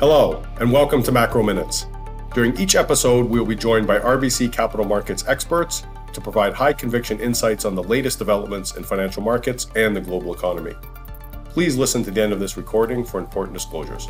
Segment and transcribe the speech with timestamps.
[0.00, 1.84] Hello, and welcome to Macro Minutes.
[2.32, 5.82] During each episode, we will be joined by RBC Capital Markets experts
[6.14, 10.32] to provide high conviction insights on the latest developments in financial markets and the global
[10.32, 10.72] economy.
[11.50, 14.08] Please listen to the end of this recording for important disclosures.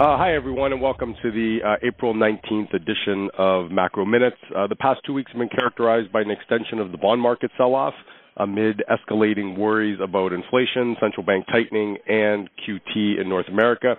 [0.00, 4.38] Uh, hi, everyone, and welcome to the uh, April 19th edition of Macro Minutes.
[4.52, 7.52] Uh, the past two weeks have been characterized by an extension of the bond market
[7.56, 7.94] sell off
[8.36, 13.96] amid escalating worries about inflation, central bank tightening, and QT in North America.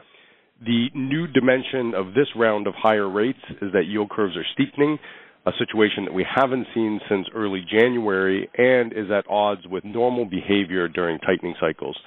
[0.62, 4.98] The new dimension of this round of higher rates is that yield curves are steepening,
[5.46, 10.26] a situation that we haven't seen since early January and is at odds with normal
[10.26, 11.98] behavior during tightening cycles.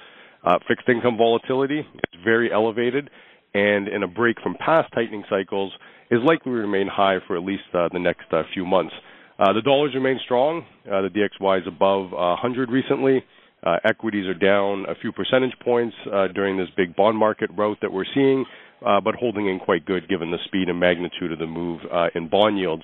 [0.43, 3.09] Uh, fixed income volatility is very elevated,
[3.53, 5.71] and in a break from past tightening cycles,
[6.11, 8.93] is likely to remain high for at least uh, the next uh, few months.
[9.39, 10.65] Uh, the dollars remain strong.
[10.85, 13.23] Uh, the DXY is above uh, 100 recently.
[13.65, 17.77] Uh, equities are down a few percentage points uh, during this big bond market rout
[17.81, 18.45] that we're seeing,
[18.85, 22.07] uh, but holding in quite good given the speed and magnitude of the move uh
[22.15, 22.83] in bond yields.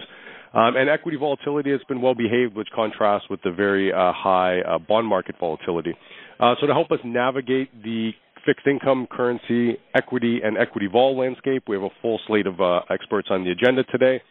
[0.54, 4.60] Um, and equity volatility has been well behaved, which contrasts with the very uh high
[4.88, 5.94] bond market volatility.
[6.40, 8.12] Uh so to help us navigate the
[8.46, 12.82] fixed income, currency, equity, and equity vol landscape, we have a full slate of uh
[12.90, 14.22] experts on the agenda today.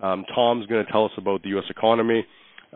[0.00, 1.64] Um, Tom's going to tell us about the U.S.
[1.70, 2.26] economy.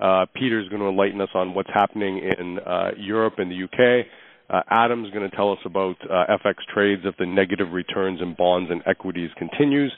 [0.01, 4.07] Uh, Peter's going to enlighten us on what's happening in uh, Europe and the UK.
[4.49, 8.35] Uh, Adam's going to tell us about uh, FX trades if the negative returns in
[8.35, 9.93] bonds and equities continues.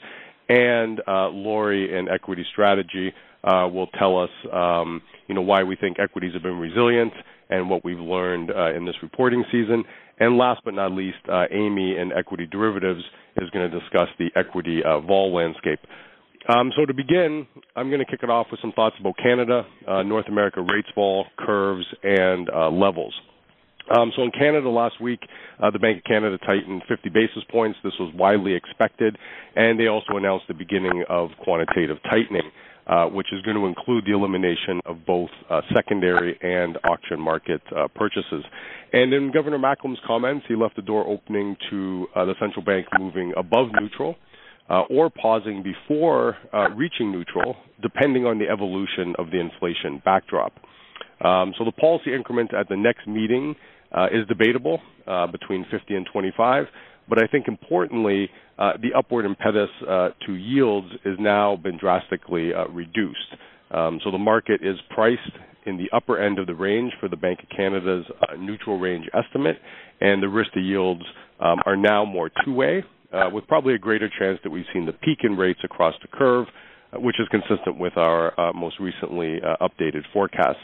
[0.49, 5.75] And uh, Lori in equity strategy uh, will tell us, um, you know, why we
[5.75, 7.13] think equities have been resilient
[7.49, 9.83] and what we've learned uh, in this reporting season.
[10.19, 13.01] And last but not least, uh, Amy in equity derivatives
[13.37, 15.79] is going to discuss the equity uh, vol landscape.
[16.49, 19.65] Um, so to begin, I'm going to kick it off with some thoughts about Canada,
[19.87, 23.13] uh, North America rates vol, curves, and uh, levels.
[23.95, 25.19] Um, so in Canada last week,
[25.61, 27.77] uh, the Bank of Canada tightened 50 basis points.
[27.83, 29.17] This was widely expected,
[29.55, 32.51] and they also announced the beginning of quantitative tightening,
[32.87, 37.61] uh, which is going to include the elimination of both uh, secondary and auction market
[37.75, 38.43] uh, purchases.
[38.91, 42.87] And in Governor Macklem's comments, he left the door opening to uh, the central bank
[42.99, 44.15] moving above neutral
[44.69, 50.53] uh, or pausing before uh, reaching neutral, depending on the evolution of the inflation backdrop.
[51.23, 53.55] Um, so the policy increment at the next meeting
[53.91, 56.65] uh, is debatable uh, between 50 and 25,
[57.09, 62.51] but I think importantly, uh, the upward impetus uh, to yields has now been drastically
[62.69, 63.17] reduced.
[63.71, 65.19] Um, so the market is priced
[65.65, 68.05] in the upper end of the range for the Bank of Canada's
[68.37, 69.57] neutral range estimate,
[70.01, 71.03] and the risk to yields
[71.39, 74.93] um, are now more two-way uh, with probably a greater chance that we've seen the
[74.93, 76.47] peak in rates across the curve,
[76.91, 80.57] uh, which is consistent with our uh, most recently uh, updated forecast.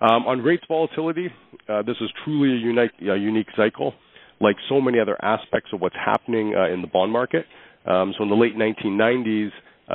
[0.00, 1.28] Um, on rates volatility,
[1.68, 3.94] uh, this is truly a unique, unique cycle,
[4.40, 7.46] like so many other aspects of what's happening uh, in the bond market.
[7.86, 9.50] Um, so in the late 1990s,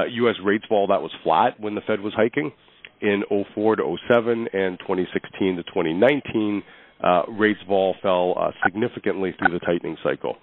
[0.09, 0.35] U.S.
[0.44, 2.51] rates vol that was flat when the Fed was hiking.
[3.01, 3.23] In
[3.53, 6.63] 04 to 07 and 2016 to 2019,
[7.38, 10.38] rates vol fell significantly through the tightening cycle.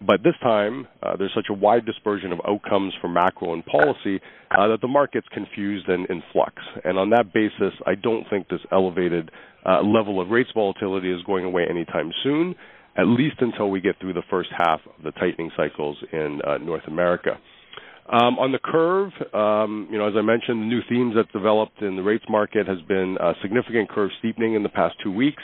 [0.00, 4.20] But this time, uh, there's such a wide dispersion of outcomes for macro and policy
[4.50, 6.54] uh, that the market's confused and in flux.
[6.84, 9.30] And on that basis, I don't think this elevated
[9.64, 12.54] uh, level of rates volatility is going away anytime soon,
[12.96, 16.58] at least until we get through the first half of the tightening cycles in uh,
[16.58, 17.38] North America.
[18.08, 21.82] Um, on the curve, um, you know, as I mentioned, the new themes that developed
[21.82, 25.42] in the rates market has been uh, significant curve steepening in the past two weeks.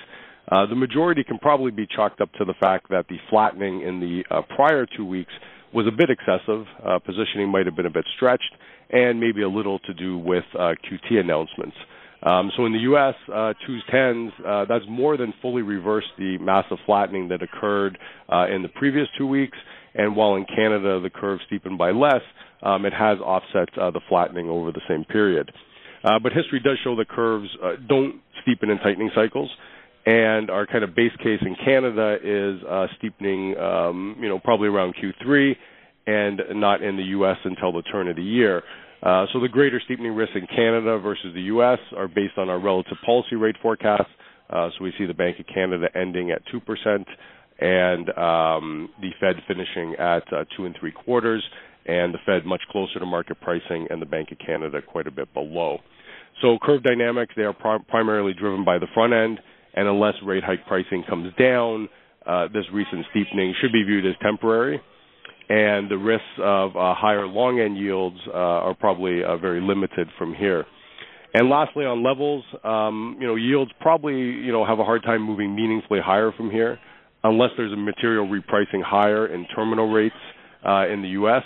[0.50, 4.00] Uh, the majority can probably be chalked up to the fact that the flattening in
[4.00, 5.32] the uh, prior two weeks
[5.72, 6.66] was a bit excessive.
[6.84, 8.52] Uh, positioning might have been a bit stretched,
[8.90, 11.76] and maybe a little to do with uh, QT announcements.
[12.24, 16.38] Um, so in the U.S., uh, twos tens, uh, that's more than fully reversed the
[16.38, 17.98] massive flattening that occurred
[18.32, 19.58] uh, in the previous two weeks.
[19.94, 22.22] And while in Canada the curve steepened by less,
[22.62, 25.50] um, it has offset uh, the flattening over the same period.
[26.04, 29.50] Uh, but history does show that curves uh, don't steepen in tightening cycles
[30.04, 34.68] and our kind of base case in Canada is uh, steepening, um, you know, probably
[34.68, 35.54] around Q3,
[36.06, 37.36] and not in the U.S.
[37.44, 38.62] until the turn of the year.
[39.02, 41.78] Uh, so the greater steepening risks in Canada versus the U.S.
[41.96, 44.10] are based on our relative policy rate forecasts.
[44.50, 47.06] Uh, so we see the Bank of Canada ending at two percent,
[47.60, 51.42] and um, the Fed finishing at uh, two and three quarters,
[51.86, 55.12] and the Fed much closer to market pricing, and the Bank of Canada quite a
[55.12, 55.78] bit below.
[56.40, 59.40] So curve dynamics they are pr- primarily driven by the front end
[59.74, 61.88] and unless rate hike pricing comes down,
[62.26, 64.80] uh, this recent steepening should be viewed as temporary,
[65.48, 70.08] and the risks of uh, higher long end yields uh, are probably uh, very limited
[70.18, 70.64] from here.
[71.34, 75.22] And lastly, on levels, um, you know, yields probably you know have a hard time
[75.22, 76.78] moving meaningfully higher from here.
[77.24, 80.14] unless there's a material repricing higher in terminal rates
[80.66, 81.42] uh, in the U.S.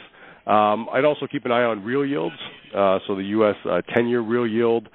[0.47, 2.37] Um, I'd also keep an eye on real yields.
[2.75, 3.57] Uh, so the U.S.
[3.65, 4.89] Uh, 10-year real yield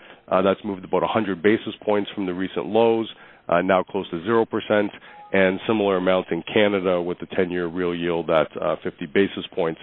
[0.44, 3.10] that's moved about 100 basis points from the recent lows,
[3.50, 4.92] uh, now close to zero percent,
[5.34, 9.80] and similar amounts in Canada with the 10-year real yield at uh, 50 basis points.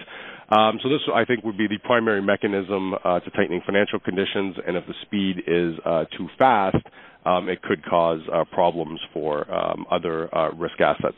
[0.49, 4.55] Um, so this, I think, would be the primary mechanism uh, to tightening financial conditions,
[4.65, 6.77] and if the speed is uh, too fast,
[7.25, 11.17] um, it could cause uh, problems for um, other uh, risk assets.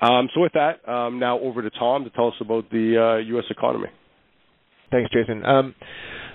[0.00, 3.44] Um, so with that, um, now over to Tom to tell us about the U.S.
[3.48, 3.88] Uh, economy.
[4.90, 5.44] Thanks, Jason.
[5.44, 5.74] Um,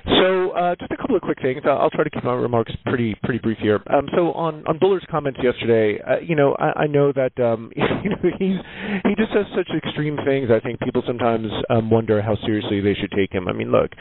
[0.06, 1.62] so uh, just a couple of quick things.
[1.66, 3.82] I'll, try to keep my remarks pretty pretty brief here.
[3.90, 7.72] Um, so on on Bullard's comments yesterday, uh, you know, I, I know that um,
[7.76, 8.58] you know he's
[9.06, 10.50] he just says such extreme things.
[10.52, 13.48] I think people sometimes um, wonder how seriously they should take him.
[13.48, 13.92] I mean, look,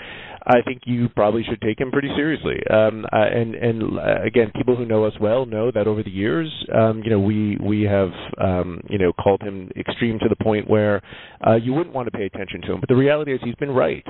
[0.47, 2.57] I think you probably should take him pretty seriously.
[2.71, 6.11] Um, uh, and and uh, again, people who know us well know that over the
[6.11, 10.37] years, um, you know, we we have um, you know called him extreme to the
[10.43, 11.03] point where
[11.47, 12.81] uh, you wouldn't want to pay attention to him.
[12.81, 14.05] But the reality is, he's been right.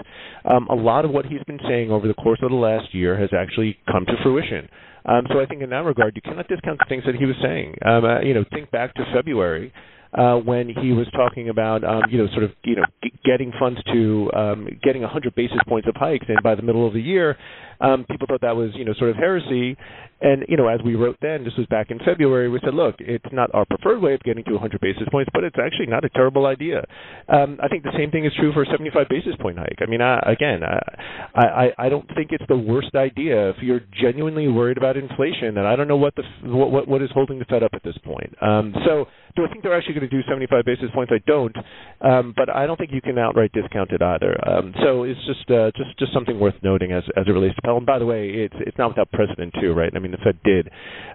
[0.44, 3.18] Um, a lot of what he's been saying over the course of the last year
[3.18, 4.68] has actually come to fruition.
[5.04, 7.36] Um, so I think in that regard, you cannot discount the things that he was
[7.42, 7.74] saying.
[7.84, 9.72] Um, uh, you know, think back to February
[10.14, 13.52] uh, when he was talking about um, you know sort of you know g- getting
[13.58, 17.00] funds to um, getting 100 basis points of hikes, and by the middle of the
[17.00, 17.36] year,
[17.80, 19.76] um, people thought that was you know sort of heresy.
[20.20, 22.96] And you know, as we wrote then, this was back in February, we said, look,
[22.98, 26.04] it's not our preferred way of getting to 100 basis points, but it's actually not
[26.04, 26.84] a terrible idea.
[27.28, 29.78] Um, I think the same thing is true for a 75 basis point hike.
[29.80, 33.80] I mean, I, again, I, I I don't think it's the worst idea if you're
[34.00, 35.58] genuinely worried about inflation.
[35.58, 37.82] And I don't know what the what what, what is holding the Fed up at
[37.84, 38.34] this point.
[38.42, 39.06] Um, so
[39.36, 41.12] do I think they're actually going to do 75 basis points?
[41.14, 41.54] I don't,
[42.00, 44.36] um, but I don't think you can outright discount it either.
[44.48, 47.76] Um, so it's just uh, just just something worth noting as as it relates to.
[47.76, 49.92] And by the way, it's it's not without precedent too, right?
[49.94, 50.70] I mean, the Fed did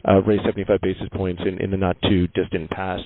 [0.07, 3.03] uh, raise 75 basis points in, in the not too distant past.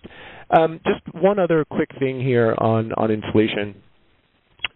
[0.50, 3.76] Um, just one other quick thing here on on inflation.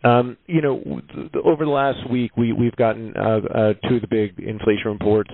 [0.03, 0.81] Um, you know,
[1.43, 5.29] over the last week, we we've gotten uh, uh, two of the big inflation reports.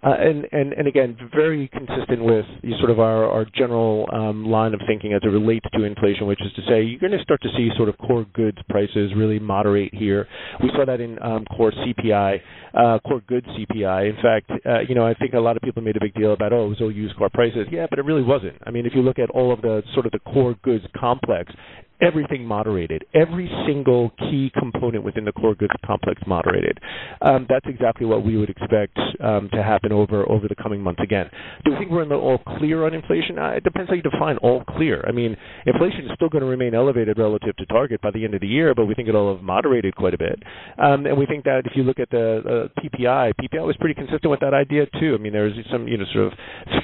[0.00, 2.44] Uh, and, and, and again, very consistent with
[2.78, 6.40] sort of our, our general um, line of thinking as it relates to inflation, which
[6.40, 9.40] is to say you're going to start to see sort of core goods prices really
[9.40, 10.28] moderate here.
[10.62, 12.40] We saw that in um, core CPI,
[12.74, 14.10] uh, core goods CPI.
[14.10, 16.32] In fact, uh, you know, I think a lot of people made a big deal
[16.32, 17.66] about, oh, it was all used car prices.
[17.72, 18.54] Yeah, but it really wasn't.
[18.64, 21.52] I mean, if you look at all of the sort of the core goods complex,
[22.00, 23.04] everything moderated.
[23.14, 26.78] Every single key component within the core goods complex moderated.
[27.22, 31.00] Um, that's exactly what we would expect um, to happen over over the coming months.
[31.02, 31.30] Again,
[31.64, 33.38] do we think we're in the all clear on inflation?
[33.38, 35.04] Uh, it depends how you define all clear.
[35.06, 35.36] I mean,
[35.66, 38.46] inflation is still going to remain elevated relative to target by the end of the
[38.46, 40.42] year, but we think it'll have moderated quite a bit.
[40.78, 43.94] Um, and we think that if you look at the uh, PPI, PPI was pretty
[43.94, 45.14] consistent with that idea too.
[45.14, 46.32] I mean, there's some you know sort of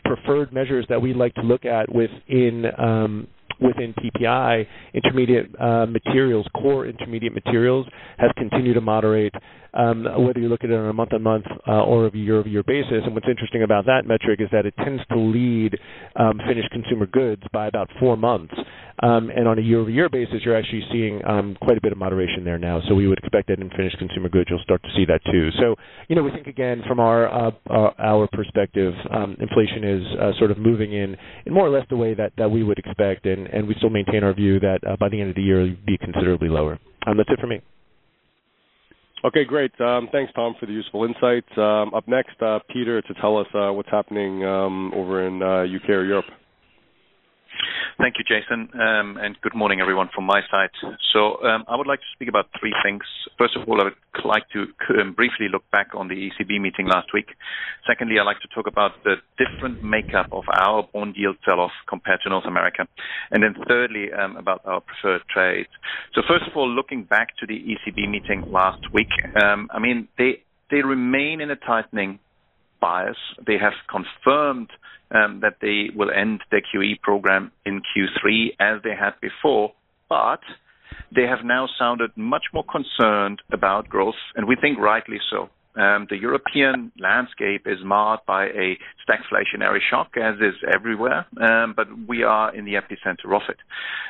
[0.05, 3.29] preferred measures that we like to look at within um,
[3.61, 7.87] within PPI, intermediate uh, materials, core intermediate materials,
[8.19, 9.35] has continued to moderate
[9.75, 13.03] um, whether you look at it on a month-on-month uh, or a year-over-year basis.
[13.05, 15.77] And what's interesting about that metric is that it tends to lead
[16.17, 18.55] um, finished consumer goods by about four months.
[19.03, 22.45] Um, and on a year-over-year basis, you're actually seeing um, quite a bit of moderation
[22.45, 22.81] there now.
[22.89, 25.51] So we would expect that in finished consumer goods, you'll start to see that too.
[25.59, 25.75] So
[26.09, 27.51] you know, we think again from our uh,
[27.99, 31.17] our perspective, um, inflation is uh, sort of moving in
[31.47, 33.91] in more or less the way that, that we would expect, and, and we still
[33.91, 36.79] maintain our view that uh, by the end of the year, it'll be considerably lower.
[37.07, 37.61] Um, that's it for me.
[39.25, 39.73] Okay, great.
[39.81, 41.49] Um, thanks, Tom, for the useful insights.
[41.57, 45.63] Um, up next, uh, Peter, to tell us uh, what's happening um, over in uh,
[45.63, 46.27] UK or Europe.
[47.99, 50.71] Thank you, Jason, um, and good morning, everyone, from my side.
[51.13, 53.03] So um, I would like to speak about three things.
[53.39, 54.67] First of all, I would like to
[55.01, 57.27] um, briefly look back on the ECB meeting last week.
[57.87, 62.21] Secondly, I'd like to talk about the different makeup of our bond yield sell-off compared
[62.25, 62.87] to North America.
[63.31, 65.71] And then thirdly, um, about our preferred trades.
[66.15, 69.09] So first of all, looking back to the ECB meeting last week,
[69.43, 72.19] um, I mean, they they remain in a tightening
[72.85, 73.17] bias.
[73.47, 74.71] They have confirmed
[75.11, 79.73] um, that they will end their QE program in Q3 as they had before,
[80.09, 80.41] but
[81.15, 85.49] they have now sounded much more concerned about growth, and we think rightly so.
[85.77, 91.89] Um, the European landscape is marred by a stagflationary shock, as is everywhere, um, but
[92.07, 93.59] we are in the epicenter of it.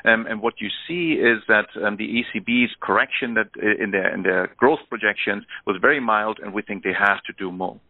[0.07, 4.15] Um, and what you see is that um, the ECB's correction that uh, in their
[4.15, 7.81] in their growth projections was very mild, and we think they have to do more.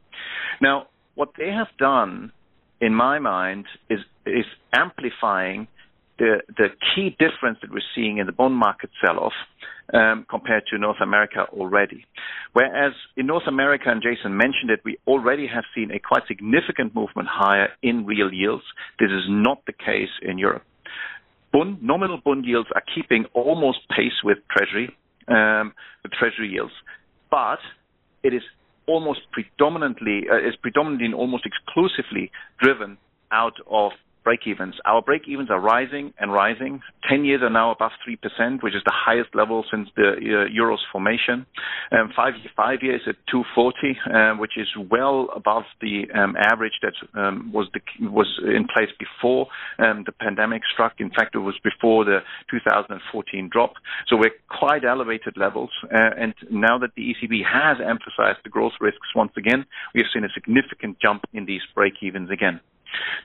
[0.61, 2.33] Now, what they have done
[2.81, 5.69] in my mind, is is amplifying
[6.19, 9.33] the the key difference that we're seeing in the bond market sell-off
[9.93, 12.05] um, compared to North America already.
[12.53, 16.95] Whereas in North America, and Jason mentioned it, we already have seen a quite significant
[16.95, 18.65] movement higher in real yields.
[18.99, 20.65] This is not the case in Europe.
[21.53, 24.95] bond, nominal bond yields are keeping almost pace with treasury,
[25.29, 26.73] um, with treasury yields,
[27.31, 27.61] but
[28.23, 28.43] it is
[28.87, 32.99] almost predominantly uh, is predominantly and almost exclusively driven
[33.33, 33.93] out of
[34.25, 34.75] break-evens.
[34.85, 36.81] Our break-evens are rising and rising.
[37.09, 40.85] 10 years are now above 3%, which is the highest level since the uh, Euro's
[40.91, 41.47] formation.
[41.93, 46.95] Um, five, five years at 240, uh, which is well above the um, average that
[47.19, 49.47] um, was, the, was in place before
[49.79, 50.95] um, the pandemic struck.
[50.99, 53.75] In fact, it was before the 2014 drop.
[54.09, 55.71] So we're quite elevated levels.
[55.85, 60.09] Uh, and now that the ECB has emphasized the growth risks once again, we have
[60.13, 62.61] seen a significant jump in these break-evens again.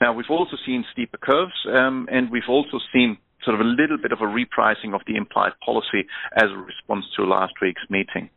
[0.01, 3.97] Now, we've also seen steeper curves, um, and we've also seen sort of a little
[3.97, 8.29] bit of a repricing of the implied policy as a response to last week's meeting.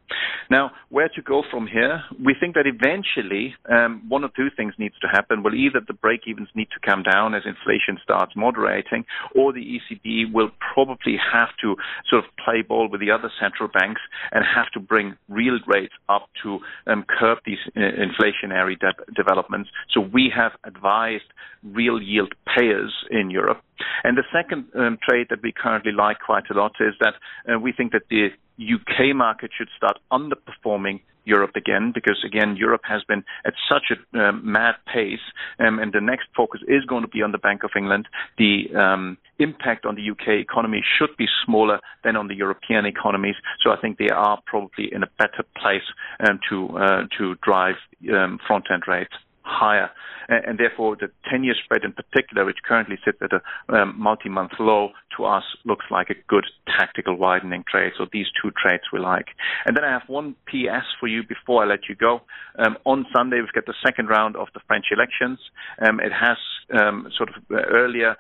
[0.51, 2.03] Now, where to go from here?
[2.23, 5.43] We think that eventually um, one or two things needs to happen.
[5.43, 9.05] Well, either the break-evens need to come down as inflation starts moderating,
[9.35, 11.77] or the ECB will probably have to
[12.09, 14.01] sort of play ball with the other central banks
[14.33, 19.71] and have to bring real rates up to um, curb these uh, inflationary de- developments.
[19.93, 21.25] So we have advised
[21.63, 23.63] real yield payers in Europe.
[24.05, 27.15] And the second um, trade that we currently like quite a lot is that
[27.53, 32.83] uh, we think that the UK market should start underperforming Europe again, because again, Europe
[32.85, 35.21] has been at such a um, mad pace,
[35.59, 38.09] um, and the next focus is going to be on the Bank of England.
[38.39, 43.37] The um, impact on the UK economy should be smaller than on the European economies,
[43.63, 45.87] so I think they are probably in a better place
[46.29, 47.77] um, to uh, to drive
[48.13, 49.91] um, front end rates higher.
[50.29, 53.43] And therefore, the 10-year spread in particular, which currently sits at a
[53.75, 57.93] um, multi-month low, to us looks like a good tactical widening trade.
[57.99, 59.27] So these two trades we like.
[59.67, 62.23] And then I have one PS for you before I let you go.
[62.59, 65.39] Um, on Sunday, we've got the second round of the French elections.
[65.87, 66.39] Um, it has
[66.81, 68.17] um, sort of uh, earlier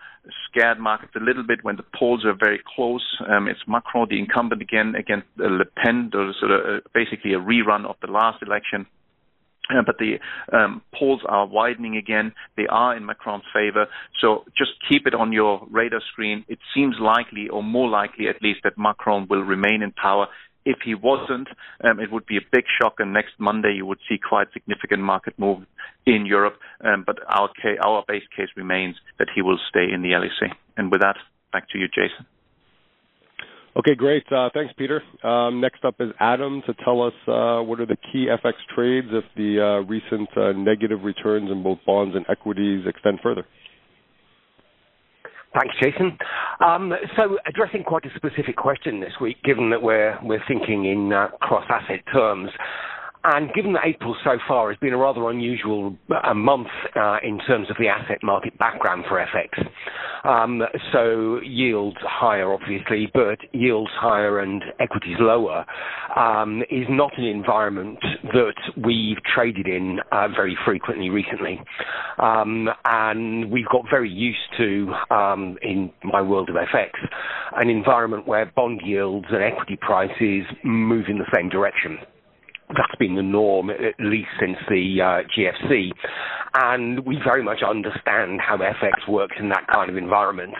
[0.48, 3.04] scared markets a little bit when the polls are very close.
[3.28, 7.38] Um, it's Macron, the incumbent again, against uh, Le Pen, sort of uh, basically a
[7.38, 8.86] rerun of the last election.
[9.70, 10.18] Uh, but the
[10.52, 12.32] um, polls are widening again.
[12.56, 13.86] They are in Macron's favor.
[14.20, 16.44] So just keep it on your radar screen.
[16.48, 20.26] It seems likely, or more likely at least, that Macron will remain in power.
[20.64, 21.48] If he wasn't,
[21.82, 25.02] um, it would be a big shock, and next Monday you would see quite significant
[25.02, 25.64] market move
[26.06, 26.56] in Europe.
[26.84, 30.52] Um, but our, ca- our base case remains that he will stay in the Élysée.
[30.76, 31.16] And with that,
[31.52, 32.26] back to you, Jason.
[33.74, 34.24] Okay, great.
[34.30, 35.02] Uh, thanks, Peter.
[35.24, 39.08] Um, next up is Adam to tell us uh, what are the key FX trades
[39.10, 43.46] if the uh, recent negative returns in both bonds and equities extend further.
[45.58, 46.16] Thanks, Jason.
[46.64, 51.12] Um, so, addressing quite a specific question this week, given that we're we're thinking in
[51.12, 52.50] uh, cross-asset terms.
[53.24, 57.38] And given that April so far has been a rather unusual uh, month uh, in
[57.46, 59.64] terms of the asset market background for FX,
[60.24, 60.62] um,
[60.92, 65.64] so yields higher, obviously, but yields higher and equities lower
[66.16, 67.98] um, is not an environment
[68.32, 71.60] that we've traded in uh, very frequently recently.
[72.18, 76.90] Um, and we've got very used to, um, in my world of FX,
[77.56, 81.98] an environment where bond yields and equity prices move in the same direction
[82.76, 85.90] that's been the norm at least since the uh, GFC.
[86.54, 90.54] And we very much understand how FX works in that kind of environment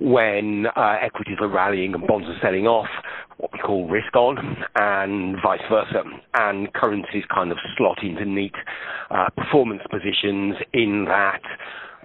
[0.00, 2.88] when uh, equities are rallying and bonds are selling off,
[3.38, 4.36] what we call risk on,
[4.76, 6.02] and vice versa.
[6.34, 8.54] And currencies kind of slot into neat
[9.10, 11.42] uh, performance positions in that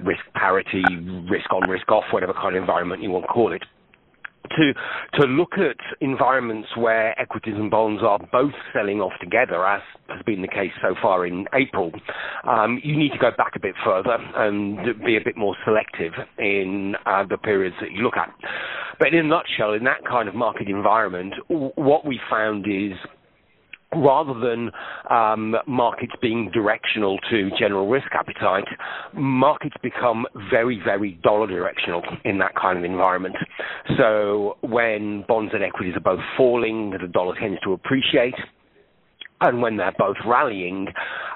[0.04, 0.84] risk parity,
[1.30, 3.64] risk on, risk off, whatever kind of environment you want to call it
[4.60, 4.74] to
[5.20, 10.22] to look at environments where equities and bonds are both selling off together, as has
[10.26, 11.92] been the case so far in April,
[12.48, 16.14] um, you need to go back a bit further and be a bit more selective
[16.38, 18.34] in uh, the periods that you look at.
[19.00, 22.98] But in a nutshell, in that kind of market environment, what we found is
[23.96, 24.72] rather than
[25.10, 28.68] um, markets being directional to general risk appetite,
[29.14, 33.36] markets become very, very dollar directional in that kind of environment.
[33.98, 38.36] So when bonds and equities are both falling, the dollar tends to appreciate
[39.42, 40.88] and when they're both rallying,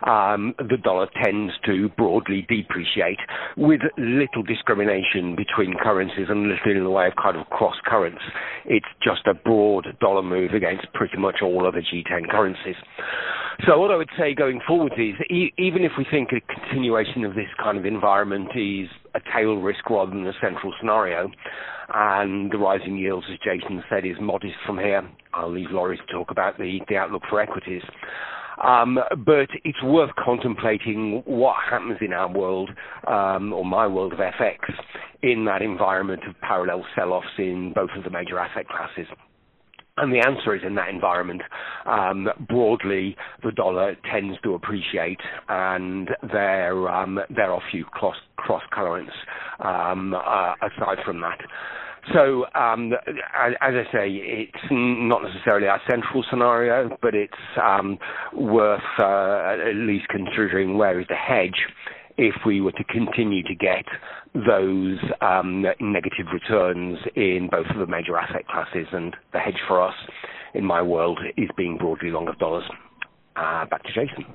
[0.06, 3.20] um, the dollar tends to broadly depreciate
[3.56, 8.22] with little discrimination between currencies and little in the way of kind of cross currents.
[8.66, 12.76] It's just a broad dollar move against pretty much all other G10 currencies.
[13.66, 17.24] So what I would say going forward is, e- even if we think a continuation
[17.24, 21.30] of this kind of environment is a tail risk rather than a central scenario,
[21.94, 25.08] and the rising yields, as Jason said, is modest from here.
[25.34, 27.84] I'll leave Lori to talk about the, the outlook for equities.
[28.64, 32.70] Um, but it's worth contemplating what happens in our world,
[33.08, 34.58] um, or my world of FX,
[35.22, 39.08] in that environment of parallel sell-offs in both of the major asset classes?
[39.98, 41.44] And the answer is in that environment,
[41.86, 45.20] um, broadly, the dollar tends to appreciate,
[45.50, 49.12] and there um, there are few cross cross currents
[49.60, 51.38] um, uh, aside from that.
[52.12, 52.92] So, um,
[53.40, 57.98] as, I say, it's not necessarily our central scenario, but it's um,
[58.34, 61.68] worth uh, at least considering where is the hedge
[62.18, 63.86] if we were to continue to get
[64.34, 68.88] those um, negative returns in both of the major asset classes.
[68.92, 69.96] And the hedge for us,
[70.54, 72.64] in my world, is being broadly long of dollars.
[73.36, 74.26] Uh, back to Jason.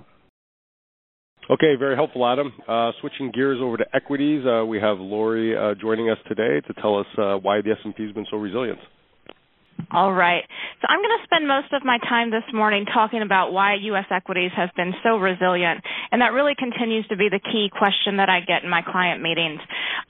[1.50, 2.52] Okay, very helpful, Adam.
[2.68, 6.74] Uh, switching gears over to equities, uh, we have Lori uh, joining us today to
[6.82, 8.78] tell us uh, why the S&P has been so resilient.
[9.90, 10.44] All right.
[10.82, 14.04] So I'm going to spend most of my time this morning talking about why U.S.
[14.10, 15.80] equities have been so resilient,
[16.12, 19.22] and that really continues to be the key question that I get in my client
[19.22, 19.60] meetings.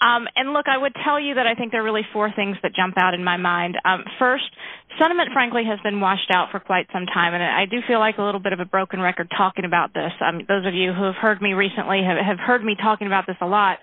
[0.01, 2.57] Um, and look, I would tell you that I think there are really four things
[2.63, 3.77] that jump out in my mind.
[3.85, 4.51] Um, first,
[4.99, 8.19] sentiment, frankly, has been washed out for quite some time, and I do feel like
[8.19, 10.13] a little bit of a broken record talking about this.
[10.21, 13.27] Um, those of you who have heard me recently have, have heard me talking about
[13.27, 13.79] this a lot,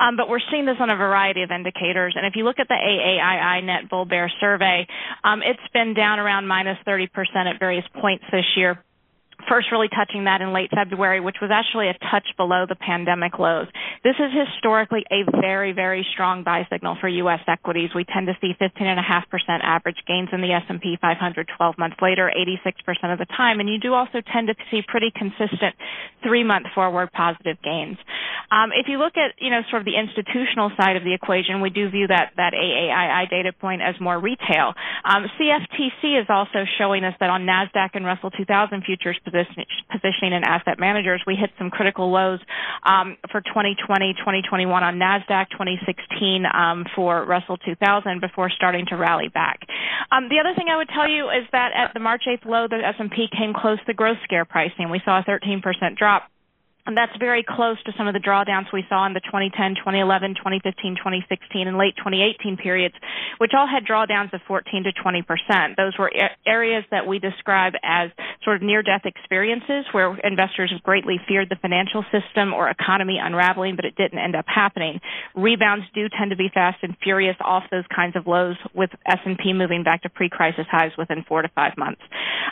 [0.00, 2.14] um, but we're seeing this on a variety of indicators.
[2.16, 4.86] And if you look at the AAII Net Bull Bear Survey,
[5.24, 8.82] um, it's been down around minus 30% at various points this year
[9.48, 13.38] first really touching that in late February, which was actually a touch below the pandemic
[13.38, 13.66] lows.
[14.04, 17.40] This is historically a very, very strong buy signal for U.S.
[17.46, 17.90] equities.
[17.94, 18.96] We tend to see 15.5%
[19.62, 23.78] average gains in the S&P 500 12 months later, 86% of the time, and you
[23.78, 25.74] do also tend to see pretty consistent
[26.22, 27.98] three-month forward positive gains.
[28.50, 31.60] Um, if you look at, you know, sort of the institutional side of the equation,
[31.60, 34.74] we do view that, that AAII data point as more retail.
[35.06, 40.44] Um, CFTC is also showing us that on NASDAQ and Russell 2000 futures positioning and
[40.44, 42.40] asset managers, we hit some critical lows
[42.82, 49.28] um, for 2020, 2021 on NASDAQ, 2016 um, for Russell 2000 before starting to rally
[49.28, 49.60] back.
[50.10, 52.66] Um, the other thing I would tell you is that at the March 8th low,
[52.68, 54.90] the S&P came close to growth scare pricing.
[54.90, 55.62] We saw a 13%
[55.96, 56.30] drop
[56.86, 60.38] and that's very close to some of the drawdowns we saw in the 2010, 2011,
[60.38, 62.94] 2015, 2016, and late 2018 periods,
[63.38, 65.76] which all had drawdowns of 14 to 20 percent.
[65.76, 66.10] Those were
[66.46, 68.10] areas that we describe as
[68.44, 73.84] sort of near-death experiences where investors greatly feared the financial system or economy unraveling, but
[73.84, 75.00] it didn't end up happening.
[75.34, 79.52] Rebounds do tend to be fast and furious off those kinds of lows, with S&P
[79.52, 82.00] moving back to pre-crisis highs within four to five months.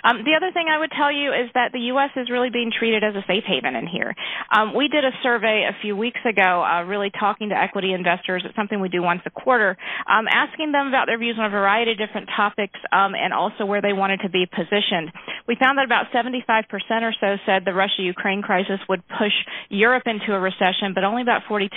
[0.02, 2.10] Um, the other thing I would tell you is that the U.S.
[2.16, 4.14] is really being treated as a safe haven in here.
[4.54, 8.42] Um, we did a survey a few weeks ago, uh, really talking to equity investors.
[8.44, 9.76] It's something we do once a quarter,
[10.08, 13.64] um, asking them about their views on a variety of different topics um, and also
[13.64, 15.10] where they wanted to be positioned.
[15.48, 16.64] We found that about 75%
[17.02, 19.34] or so said the Russia-Ukraine crisis would push
[19.68, 21.68] Europe into a recession, but only about 42%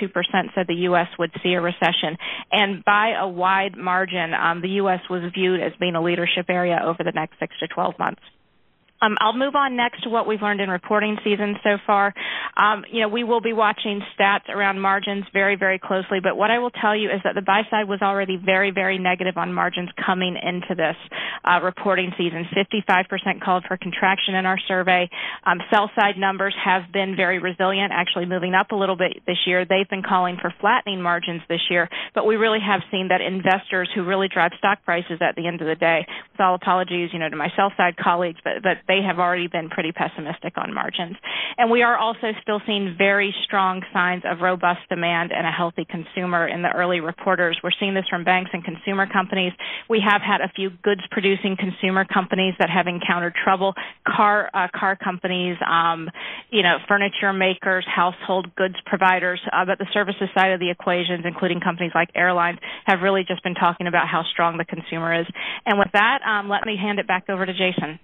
[0.56, 1.08] said the U.S.
[1.20, 2.18] would see a recession.
[2.52, 5.00] And by a wide margin, um, the U.S.
[5.10, 8.22] was viewed as being a leadership area over the next six to 12 months.
[9.02, 12.14] Um, I'll move on next to what we've learned in reporting season so far.
[12.56, 16.50] Um, you know, we will be watching stats around margins very, very closely, but what
[16.50, 19.54] I will tell you is that the buy side was already very, very negative on
[19.54, 20.96] margins coming into this
[21.46, 22.46] uh, reporting season.
[22.56, 25.10] 55% called for contraction in our survey.
[25.46, 29.38] Um, sell side numbers have been very resilient, actually moving up a little bit this
[29.46, 29.66] year.
[29.66, 33.90] They've been calling for flattening margins this year, but we really have seen that investors
[33.94, 37.20] who really drive stock prices at the end of the day, with all apologies, you
[37.20, 40.74] know, to my sell side colleagues, but, but they have already been pretty pessimistic on
[40.74, 41.16] margins.
[41.58, 45.86] And we are also still seeing very strong signs of robust demand and a healthy
[45.86, 47.58] consumer in the early reporters.
[47.64, 49.54] We're seeing this from banks and consumer companies.
[49.90, 53.74] We have had a few goods producing consumer companies that have encountered trouble.
[54.06, 56.10] Car uh, car companies, um,
[56.52, 61.26] you know, furniture makers, household goods providers, uh, but the services side of the equations,
[61.26, 65.28] including companies like airlines, have really just been talking about how strong the consumer is.
[65.66, 68.00] And with that, um, let me hand it back over to Jason.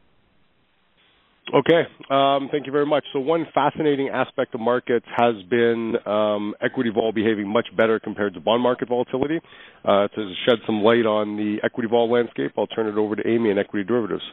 [1.51, 3.03] Okay, um, thank you very much.
[3.11, 8.33] So one fascinating aspect of markets has been um, equity vol behaving much better compared
[8.35, 9.39] to bond market volatility.
[9.83, 13.27] Uh, to shed some light on the equity vol landscape, I'll turn it over to
[13.27, 14.23] Amy in equity derivatives.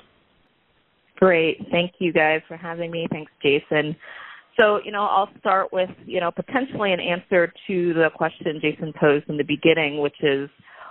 [1.16, 3.06] Great, thank you guys for having me.
[3.10, 3.96] Thanks, Jason.
[4.58, 8.92] So, you know, I'll start with, you know, potentially an answer to the question Jason
[8.98, 10.48] posed in the beginning, which is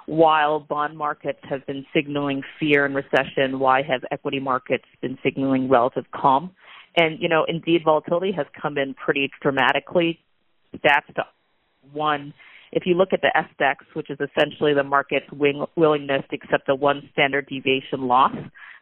[0.09, 5.69] while bond markets have been signaling fear and recession, why have equity markets been signaling
[5.69, 6.51] relative calm?
[6.97, 10.19] And, you know, indeed, volatility has come in pretty dramatically.
[10.73, 11.23] To
[11.93, 12.33] one,
[12.71, 16.69] if you look at the SDEX, which is essentially the market's wing, willingness to accept
[16.69, 18.35] a one standard deviation loss,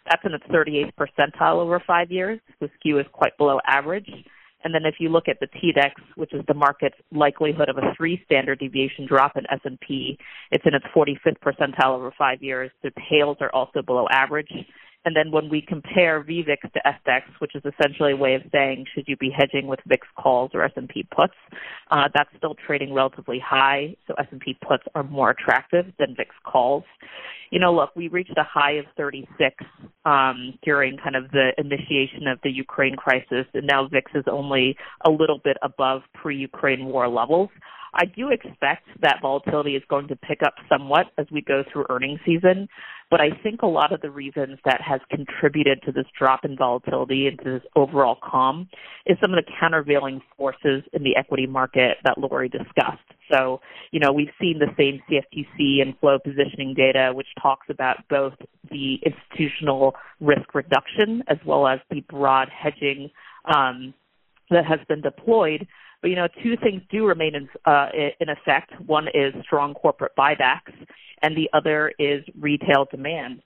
[0.09, 2.39] that's in the 38th percentile over five years.
[2.61, 4.09] The skew is quite below average.
[4.63, 7.93] And then if you look at the TDEX, which is the market's likelihood of a
[7.95, 10.17] three standard deviation drop in S&P,
[10.51, 12.71] it's in its 45th percentile over five years.
[12.83, 14.51] The tails are also below average.
[15.05, 18.85] And then when we compare VVIX to SDEX, which is essentially a way of saying
[18.93, 21.33] should you be hedging with VIX calls or S&P puts,
[21.91, 23.95] uh, that's still trading relatively high.
[24.07, 26.83] So S&P puts are more attractive than VIX calls.
[27.51, 29.55] You know, look, we reached a high of 36
[30.03, 34.75] um, during kind of the initiation of the Ukraine crisis, and now VIX is only
[35.05, 37.49] a little bit above pre-Ukraine war levels.
[37.97, 41.87] I do expect that volatility is going to pick up somewhat as we go through
[41.89, 42.67] earnings season,
[43.09, 46.55] but I think a lot of the reasons that has contributed to this drop in
[46.55, 48.69] volatility and to this overall calm
[49.07, 53.01] is some of the countervailing forces in the equity market that Lori discussed.
[53.31, 57.97] So, you know, we've seen the same CFTC and flow positioning data, which talks about
[58.09, 58.33] both
[58.69, 63.09] the institutional risk reduction as well as the broad hedging
[63.45, 63.95] um,
[64.51, 65.67] that has been deployed
[66.07, 67.89] but you know, two things do remain in, uh,
[68.21, 68.71] in effect.
[68.85, 70.71] One is strong corporate buybacks,
[71.21, 73.41] and the other is retail demand.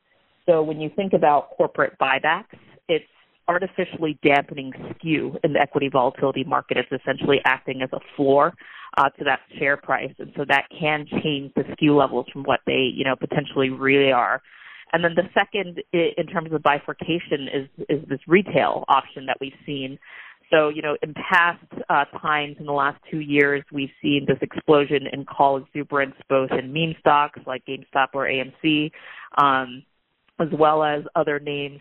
[0.45, 2.53] So when you think about corporate buybacks,
[2.87, 3.05] it's
[3.47, 6.77] artificially dampening skew in the equity volatility market.
[6.77, 8.53] It's essentially acting as a floor
[8.95, 12.59] uh, to that share price, and so that can change the skew levels from what
[12.67, 14.39] they, you know, potentially really are.
[14.93, 19.57] And then the second, in terms of bifurcation, is is this retail option that we've
[19.65, 19.97] seen
[20.51, 24.37] so, you know, in past uh, times in the last two years, we've seen this
[24.41, 28.91] explosion in call exuberance, both in meme stocks like GameStop or AMC,
[29.37, 29.83] um,
[30.39, 31.79] as well as other names.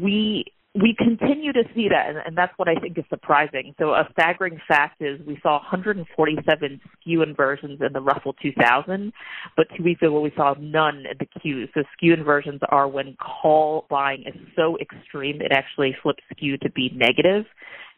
[0.00, 3.74] We we continue to see that, and, and, that's what I think is surprising.
[3.80, 9.12] So, a staggering fact is we saw 147 skew inversions in the Russell 2000,
[9.56, 11.66] but two weeks ago we saw none in the Q.
[11.74, 16.70] So, skew inversions are when call buying is so extreme it actually flips skew to
[16.70, 17.46] be negative.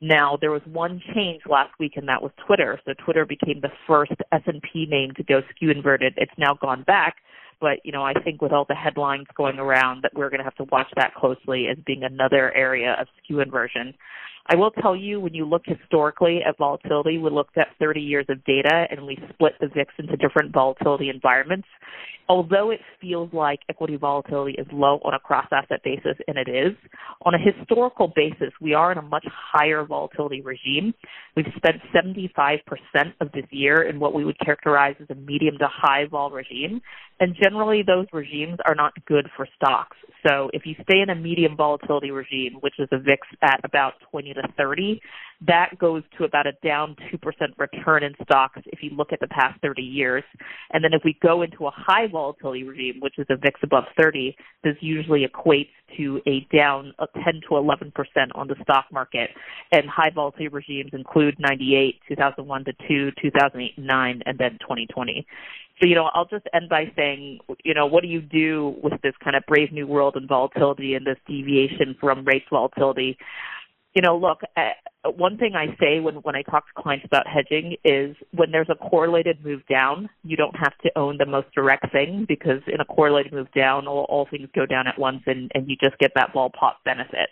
[0.04, 2.80] Now, there was one change last week, and that was Twitter.
[2.84, 6.14] So Twitter became the first S&P name to go skew inverted.
[6.16, 7.18] It's now gone back,
[7.60, 10.44] but you know, I think with all the headlines going around, that we're going to
[10.44, 13.94] have to watch that closely as being another area of skew inversion.
[14.46, 18.26] I will tell you, when you look historically at volatility, we looked at 30 years
[18.28, 21.68] of data and we split the VIX into different volatility environments.
[22.28, 26.48] Although it feels like equity volatility is low on a cross asset basis, and it
[26.48, 26.72] is,
[27.24, 30.94] on a historical basis, we are in a much higher volatility regime.
[31.36, 32.60] We've spent 75%
[33.20, 36.80] of this year in what we would characterize as a medium to high vol regime.
[37.20, 39.96] And generally, those regimes are not good for stocks.
[40.26, 43.94] So if you stay in a medium volatility regime, which is a VIX at about
[44.10, 45.00] 20 to 30,
[45.46, 47.18] that goes to about a down 2%
[47.58, 50.22] return in stocks if you look at the past 30 years.
[50.72, 53.84] And then if we go into a high volatility regime, which is a VIX above
[54.00, 57.92] 30, this usually equates to a down of 10 to 11%
[58.34, 59.30] on the stock market.
[59.72, 65.26] And high volatility regimes include 98, 2001 to 2, 2008 9, and then 2020.
[65.80, 69.00] So, you know, I'll just end by saying, you know, what do you do with
[69.02, 73.18] this kind of brave new world and volatility and this deviation from rates volatility?
[73.94, 74.70] You know, look, uh,
[75.16, 78.70] one thing I say when, when I talk to clients about hedging is when there's
[78.70, 82.80] a correlated move down, you don't have to own the most direct thing because in
[82.80, 85.98] a correlated move down, all, all things go down at once and, and you just
[85.98, 87.30] get that vol pop benefit.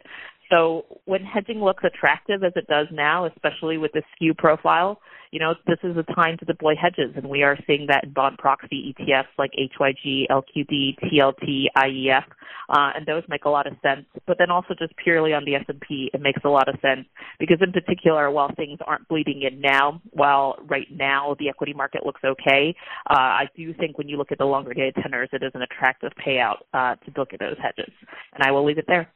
[0.50, 5.38] So when hedging looks attractive as it does now, especially with the skew profile, you
[5.38, 8.36] know, this is a time to deploy hedges, and we are seeing that in bond
[8.38, 12.24] proxy ETFs like HYG, LQD, TLT, IEF,
[12.68, 14.06] uh, and those make a lot of sense.
[14.26, 17.06] But then also just purely on the S&P, it makes a lot of sense
[17.38, 22.04] because in particular, while things aren't bleeding in now, while right now the equity market
[22.04, 22.74] looks okay,
[23.08, 25.62] uh, I do think when you look at the longer dated tenors, it is an
[25.62, 27.92] attractive payout uh, to look at those hedges.
[28.34, 29.08] And I will leave it there.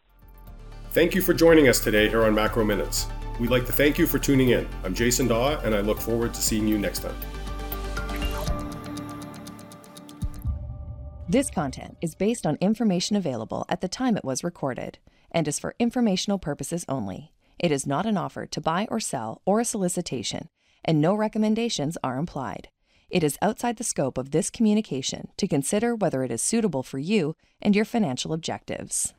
[0.95, 3.09] Thank you for joining us today here on Macro Minutes.
[3.41, 4.69] We'd like to thank you for tuning in.
[4.85, 7.17] I'm Jason Daw, and I look forward to seeing you next time.
[11.29, 14.99] This content is based on information available at the time it was recorded
[15.33, 17.33] and is for informational purposes only.
[17.59, 20.49] It is not an offer to buy or sell or a solicitation,
[20.85, 22.69] and no recommendations are implied.
[23.11, 27.01] It is outside the scope of this communication to consider whether it is suitable for
[27.01, 29.13] you and your financial objectives.